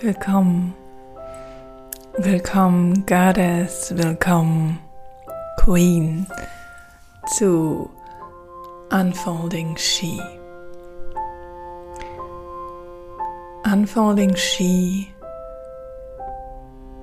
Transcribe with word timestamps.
Willkommen. 0.00 0.74
Willkommen, 2.18 3.04
Goddess. 3.04 3.92
Willkommen, 3.96 4.78
Queen, 5.56 6.24
zu 7.36 7.90
Unfolding 8.92 9.76
She. 9.76 10.20
Unfolding 13.64 14.36
She 14.36 15.08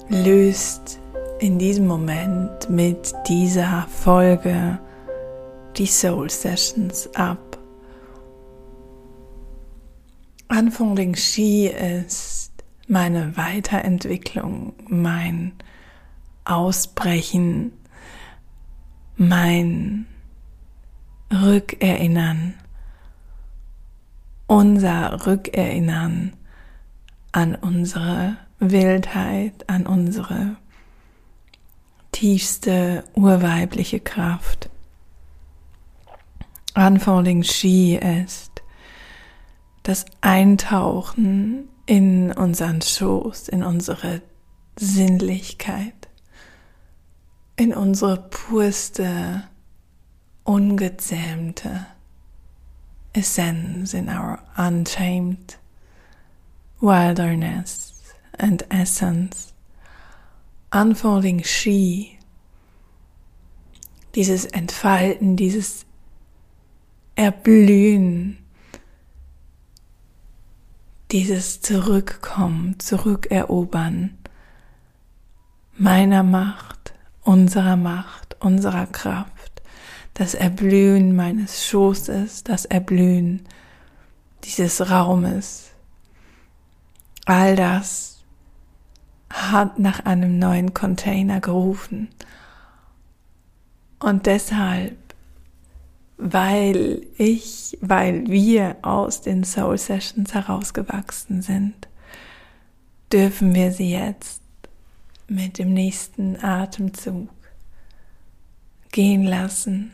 löst 0.07 0.97
in 1.39 1.59
diesem 1.59 1.87
Moment 1.87 2.69
mit 2.69 3.13
dieser 3.27 3.85
Folge 3.89 4.79
die 5.75 5.85
Soul 5.85 6.29
Sessions 6.29 7.09
ab. 7.13 7.57
Unfolding 10.47 11.13
She 11.13 11.67
ist 11.67 12.34
meine 12.87 13.35
Weiterentwicklung, 13.37 14.73
mein 14.87 15.53
Ausbrechen, 16.43 17.71
mein 19.17 20.05
Rückerinnern, 21.31 22.53
unser 24.47 25.25
Rückerinnern 25.25 26.33
an 27.31 27.55
unsere 27.55 28.37
Wildheit, 28.59 29.67
an 29.67 29.87
unsere 29.87 30.57
tiefste 32.11 33.03
urweibliche 33.13 33.99
Kraft. 33.99 34.69
Unfolding 36.75 37.43
She 37.43 37.95
ist 37.95 38.61
das 39.83 40.05
Eintauchen 40.21 41.69
in 41.85 42.31
unseren 42.31 42.81
Schoß, 42.81 43.47
in 43.49 43.63
unsere 43.63 44.21
Sinnlichkeit, 44.77 46.09
in 47.55 47.73
unsere 47.73 48.17
purste, 48.17 49.43
ungezähmte 50.43 51.85
Essenz, 53.13 53.93
in 53.93 54.09
our 54.09 54.39
untamed 54.57 55.57
wilderness 56.81 58.13
and 58.37 58.65
essence, 58.69 59.53
unfolding 60.71 61.43
she, 61.43 62.17
dieses 64.15 64.45
Entfalten, 64.45 65.35
dieses 65.35 65.85
Erblühen, 67.15 68.37
dieses 71.15 71.61
Zurückkommen, 71.61 72.77
Zurückerobern 72.77 74.17
meiner 75.77 76.23
Macht, 76.23 76.93
unserer 77.21 77.77
Macht, 77.77 78.35
unserer 78.41 78.85
Kraft, 78.85 79.61
das 80.13 80.33
Erblühen 80.33 81.15
meines 81.15 81.67
Schoßes, 81.67 82.43
das 82.43 82.65
Erblühen 82.65 83.45
dieses 84.43 84.89
Raumes, 84.91 85.71
all 87.23 87.55
das 87.55 88.21
hat 89.29 89.79
nach 89.79 90.01
einem 90.05 90.37
neuen 90.37 90.73
Container 90.73 91.39
gerufen. 91.39 92.09
Und 93.99 94.25
deshalb 94.25 94.97
weil 96.17 97.05
ich, 97.17 97.77
weil 97.81 98.27
wir 98.27 98.77
aus 98.81 99.21
den 99.21 99.43
Soul 99.43 99.77
Sessions 99.77 100.33
herausgewachsen 100.33 101.41
sind, 101.41 101.87
dürfen 103.11 103.53
wir 103.53 103.71
sie 103.71 103.91
jetzt 103.91 104.41
mit 105.27 105.57
dem 105.57 105.73
nächsten 105.73 106.41
Atemzug 106.41 107.29
gehen 108.91 109.23
lassen. 109.23 109.91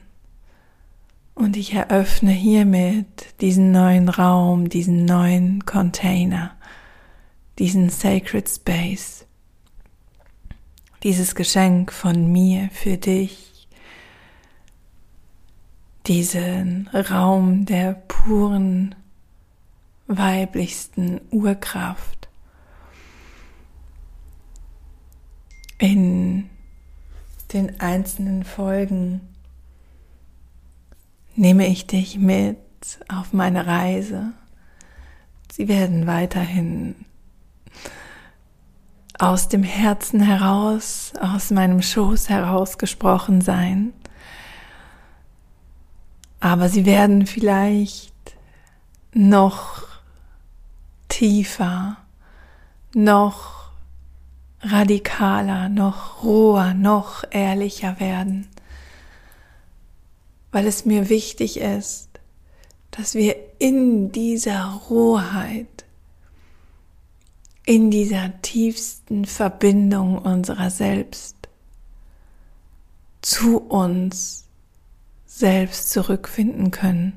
Und 1.34 1.58
ich 1.58 1.74
eröffne 1.74 2.32
hiermit 2.32 3.40
diesen 3.42 3.72
neuen 3.72 4.10
Raum, 4.10 4.70
diesen 4.70 5.06
neuen 5.06 5.66
Container, 5.66 6.52
diesen 7.58 7.90
Sacred 7.90 8.48
Space, 8.48 9.26
dieses 11.04 11.34
Geschenk 11.34 11.92
von 11.92 12.32
mir 12.32 12.70
für 12.74 12.98
dich 12.98 13.51
diesen 16.08 16.88
Raum 16.94 17.66
der 17.66 17.94
puren, 17.94 18.96
weiblichsten 20.08 21.22
Urkraft 21.32 22.30
in 25.78 26.50
den 27.54 27.80
einzelnen 27.80 28.44
Folgen 28.44 29.22
nehme 31.36 31.68
ich 31.68 31.88
dich 31.88 32.18
mit 32.18 32.58
auf 33.08 33.34
meine 33.34 33.66
Reise. 33.66 34.34
Sie 35.52 35.68
werden 35.68 36.08
weiterhin 36.08 36.96
aus 39.18 39.50
dem 39.50 39.64
Herzen 39.64 40.22
heraus, 40.22 41.14
aus 41.20 41.52
meinem 41.52 41.82
Schoß 41.82 42.30
heraus 42.30 42.78
gesprochen 42.78 43.42
sein 43.42 43.94
aber 46.42 46.70
sie 46.70 46.86
werden 46.86 47.28
vielleicht 47.28 48.12
noch 49.14 49.88
tiefer, 51.08 51.98
noch 52.96 53.70
radikaler, 54.62 55.70
noch 55.70 56.24
roher, 56.24 56.74
noch 56.74 57.24
ehrlicher 57.30 58.00
werden, 58.00 58.48
weil 60.52 60.66
es 60.66 60.84
mir 60.84 61.10
wichtig 61.10 61.60
ist, 61.60 62.10
dass 62.90 63.14
wir 63.14 63.36
in 63.60 64.12
dieser 64.12 64.82
Rohheit, 64.90 65.86
in 67.66 67.92
dieser 67.92 68.42
tiefsten 68.42 69.26
Verbindung 69.26 70.18
unserer 70.18 70.72
selbst 70.72 71.36
zu 73.22 73.60
uns 73.60 74.42
selbst 75.34 75.90
zurückfinden 75.90 76.72
können, 76.72 77.14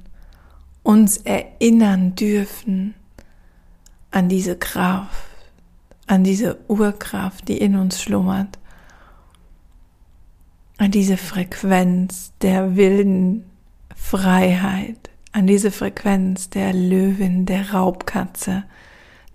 uns 0.82 1.16
erinnern 1.18 2.14
dürfen 2.14 2.94
an 4.12 4.28
diese 4.28 4.56
Kraft, 4.56 5.26
an 6.06 6.22
diese 6.22 6.58
Urkraft, 6.68 7.48
die 7.48 7.58
in 7.58 7.74
uns 7.76 8.00
schlummert, 8.00 8.58
an 10.78 10.92
diese 10.92 11.16
Frequenz 11.16 12.32
der 12.40 12.76
wilden 12.76 13.50
Freiheit, 13.96 15.10
an 15.32 15.46
diese 15.46 15.72
Frequenz 15.72 16.50
der 16.50 16.72
Löwin, 16.72 17.46
der 17.46 17.72
Raubkatze, 17.72 18.64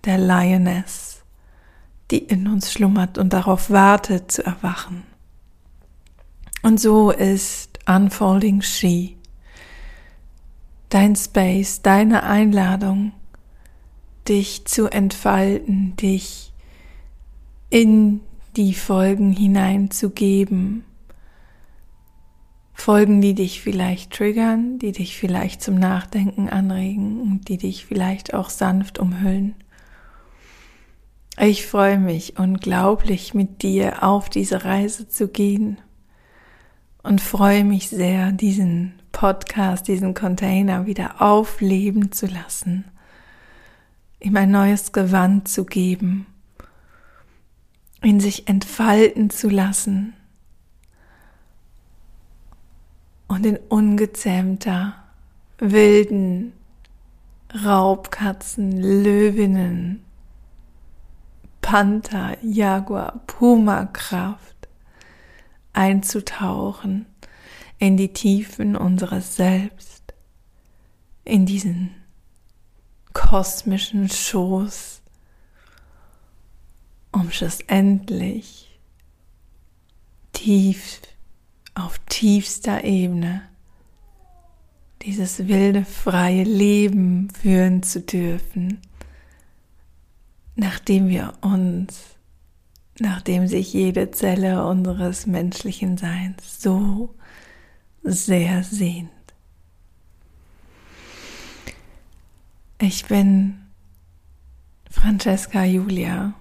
der 0.04 0.16
Lioness, 0.16 1.22
die 2.10 2.18
in 2.18 2.48
uns 2.48 2.72
schlummert 2.72 3.18
und 3.18 3.34
darauf 3.34 3.70
wartet 3.70 4.32
zu 4.32 4.44
erwachen. 4.44 5.02
Und 6.62 6.80
so 6.80 7.10
ist 7.10 7.69
Unfolding 7.90 8.62
She. 8.62 9.16
Dein 10.90 11.16
Space, 11.16 11.82
deine 11.82 12.22
Einladung, 12.22 13.10
dich 14.28 14.64
zu 14.64 14.86
entfalten, 14.86 15.96
dich 15.96 16.52
in 17.68 18.20
die 18.54 18.74
Folgen 18.74 19.32
hineinzugeben. 19.32 20.84
Folgen, 22.74 23.20
die 23.20 23.34
dich 23.34 23.60
vielleicht 23.60 24.12
triggern, 24.12 24.78
die 24.78 24.92
dich 24.92 25.16
vielleicht 25.18 25.60
zum 25.60 25.74
Nachdenken 25.74 26.48
anregen 26.48 27.20
und 27.20 27.48
die 27.48 27.58
dich 27.58 27.86
vielleicht 27.86 28.34
auch 28.34 28.50
sanft 28.50 29.00
umhüllen. 29.00 29.56
Ich 31.40 31.66
freue 31.66 31.98
mich 31.98 32.38
unglaublich 32.38 33.34
mit 33.34 33.62
dir 33.62 34.04
auf 34.04 34.30
diese 34.30 34.64
Reise 34.64 35.08
zu 35.08 35.26
gehen 35.26 35.78
und 37.02 37.20
freue 37.20 37.64
mich 37.64 37.88
sehr, 37.88 38.32
diesen 38.32 38.94
Podcast, 39.12 39.88
diesen 39.88 40.14
Container 40.14 40.86
wieder 40.86 41.20
aufleben 41.20 42.12
zu 42.12 42.26
lassen, 42.26 42.84
ihm 44.20 44.36
ein 44.36 44.50
neues 44.50 44.92
Gewand 44.92 45.48
zu 45.48 45.64
geben, 45.64 46.26
ihn 48.02 48.20
sich 48.20 48.48
entfalten 48.48 49.30
zu 49.30 49.48
lassen 49.48 50.14
und 53.28 53.46
in 53.46 53.56
ungezähmter, 53.68 54.94
wilden 55.58 56.52
Raubkatzen, 57.64 58.80
Löwinnen, 58.80 60.04
Panther, 61.60 62.36
Jaguar, 62.42 63.20
Puma 63.26 63.86
Kraft 63.86 64.59
einzutauchen 65.72 67.06
in 67.78 67.96
die 67.96 68.12
Tiefen 68.12 68.76
unseres 68.76 69.36
Selbst, 69.36 70.14
in 71.24 71.46
diesen 71.46 71.94
kosmischen 73.12 74.08
Schoß 74.08 75.00
um 77.12 77.30
schlussendlich 77.30 78.78
tief 80.32 81.00
auf 81.74 81.98
tiefster 82.08 82.84
Ebene 82.84 83.42
dieses 85.02 85.48
wilde, 85.48 85.84
freie 85.84 86.44
Leben 86.44 87.30
führen 87.30 87.82
zu 87.82 88.00
dürfen, 88.00 88.80
nachdem 90.56 91.08
wir 91.08 91.32
uns, 91.40 92.16
nachdem 93.00 93.46
sich 93.46 93.72
jede 93.72 94.10
Zelle 94.10 94.66
unseres 94.66 95.26
menschlichen 95.26 95.96
Seins 95.96 96.60
so 96.60 97.14
sehr 98.02 98.62
sehnt. 98.62 99.10
Ich 102.78 103.06
bin 103.06 103.58
Francesca 104.90 105.64
Julia, 105.64 106.34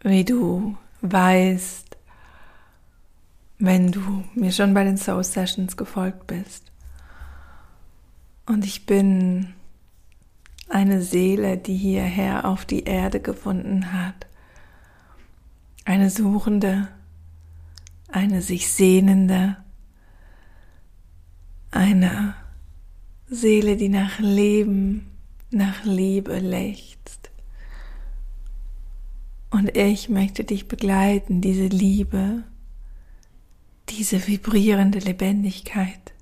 wie 0.00 0.24
du 0.24 0.76
weißt, 1.00 1.96
wenn 3.58 3.90
du 3.90 4.24
mir 4.34 4.52
schon 4.52 4.74
bei 4.74 4.84
den 4.84 4.96
Soul 4.96 5.24
Sessions 5.24 5.76
gefolgt 5.76 6.26
bist. 6.26 6.70
Und 8.46 8.64
ich 8.64 8.86
bin 8.86 9.54
eine 10.68 11.02
Seele, 11.02 11.56
die 11.56 11.76
hierher 11.76 12.44
auf 12.44 12.64
die 12.64 12.84
Erde 12.84 13.20
gefunden 13.20 13.92
hat. 13.92 14.25
Eine 15.86 16.10
Suchende, 16.10 16.88
eine 18.08 18.42
sich 18.42 18.68
Sehnende, 18.72 19.56
eine 21.70 22.34
Seele, 23.28 23.76
die 23.76 23.88
nach 23.88 24.18
Leben, 24.18 25.12
nach 25.52 25.84
Liebe 25.84 26.40
lechzt. 26.40 27.30
Und 29.50 29.76
ich 29.76 30.08
möchte 30.08 30.42
dich 30.42 30.66
begleiten, 30.66 31.40
diese 31.40 31.68
Liebe, 31.68 32.42
diese 33.88 34.26
vibrierende 34.26 34.98
Lebendigkeit 34.98 36.14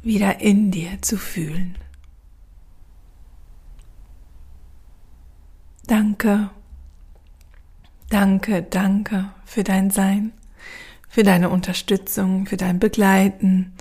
wieder 0.00 0.40
in 0.40 0.70
dir 0.70 1.02
zu 1.02 1.18
fühlen. 1.18 1.76
Danke, 5.86 6.48
danke, 8.14 8.62
danke 8.62 9.30
für 9.44 9.64
dein 9.64 9.90
Sein, 9.90 10.32
für 11.08 11.24
deine 11.24 11.50
Unterstützung, 11.50 12.46
für 12.46 12.56
dein 12.56 12.78
Begleiten. 12.78 13.74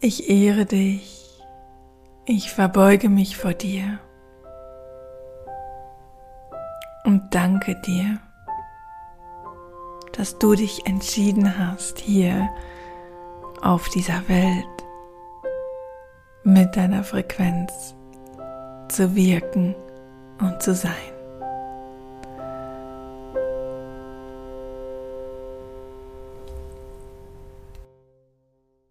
Ich 0.00 0.28
ehre 0.28 0.66
dich, 0.66 1.40
ich 2.26 2.50
verbeuge 2.50 3.08
mich 3.08 3.36
vor 3.36 3.54
dir 3.54 4.00
und 7.04 7.34
danke 7.34 7.80
dir 7.80 8.20
dass 10.12 10.38
du 10.38 10.54
dich 10.54 10.84
entschieden 10.86 11.58
hast, 11.58 11.98
hier 11.98 12.50
auf 13.62 13.88
dieser 13.88 14.28
Welt 14.28 14.66
mit 16.44 16.76
deiner 16.76 17.04
Frequenz 17.04 17.94
zu 18.88 19.14
wirken 19.14 19.74
und 20.40 20.62
zu 20.62 20.74
sein. 20.74 21.19